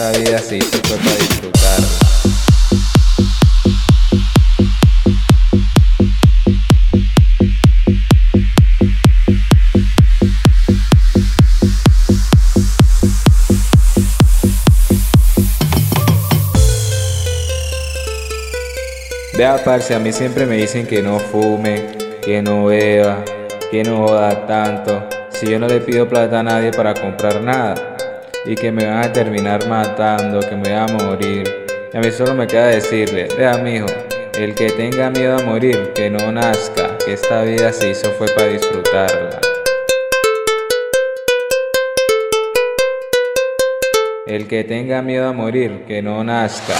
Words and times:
Esta 0.00 0.18
vida 0.18 0.38
se 0.38 0.56
hizo 0.56 0.78
fue 0.84 0.96
para 0.96 1.14
disfrutar. 1.14 1.80
Vea, 19.36 19.62
parce, 19.62 19.94
a 19.94 19.98
mí 19.98 20.14
siempre 20.14 20.46
me 20.46 20.56
dicen 20.56 20.86
que 20.86 21.02
no 21.02 21.18
fume, 21.18 21.88
que 22.22 22.40
no 22.40 22.64
beba, 22.64 23.22
que 23.70 23.84
no 23.84 24.06
joda 24.06 24.46
tanto. 24.46 25.06
Si 25.28 25.46
yo 25.46 25.58
no 25.58 25.68
le 25.68 25.80
pido 25.82 26.08
plata 26.08 26.40
a 26.40 26.42
nadie 26.42 26.70
para 26.70 26.94
comprar 26.94 27.42
nada 27.42 27.89
y 28.44 28.54
que 28.54 28.72
me 28.72 28.86
van 28.86 29.04
a 29.04 29.12
terminar 29.12 29.66
matando, 29.68 30.40
que 30.40 30.56
me 30.56 30.62
voy 30.62 30.72
a 30.72 30.86
morir. 30.86 31.66
Y 31.92 31.96
a 31.96 32.00
mí 32.00 32.10
solo 32.10 32.34
me 32.34 32.46
queda 32.46 32.66
decirle, 32.66 33.28
vea 33.36 33.58
mijo, 33.58 33.86
el 34.34 34.54
que 34.54 34.70
tenga 34.70 35.10
miedo 35.10 35.38
a 35.38 35.42
morir, 35.42 35.92
que 35.94 36.08
no 36.08 36.32
nazca, 36.32 36.96
que 37.04 37.14
esta 37.14 37.42
vida 37.42 37.72
se 37.72 37.90
hizo 37.90 38.10
fue 38.12 38.28
para 38.28 38.48
disfrutarla. 38.48 39.40
El 44.26 44.46
que 44.46 44.64
tenga 44.64 45.02
miedo 45.02 45.28
a 45.28 45.32
morir, 45.32 45.84
que 45.86 46.00
no 46.00 46.22
nazca. 46.22 46.74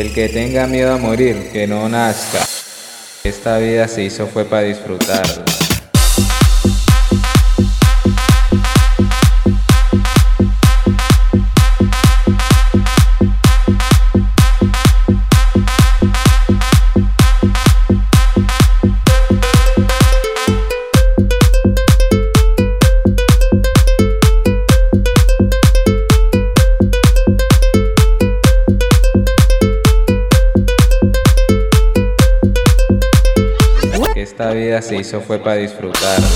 El 0.00 0.14
que 0.14 0.30
tenga 0.30 0.66
miedo 0.66 0.94
a 0.94 0.96
morir, 0.96 1.50
que 1.52 1.66
no 1.66 1.86
nazca. 1.86 2.38
Esta 3.22 3.58
vida 3.58 3.86
se 3.86 4.02
hizo 4.02 4.26
fue 4.26 4.46
para 4.46 4.62
disfrutarla. 4.62 5.59
Esta 34.20 34.50
vida 34.50 34.82
se 34.82 34.96
hizo 34.96 35.22
fue 35.22 35.38
para 35.38 35.54
disfrutarla. 35.54 36.28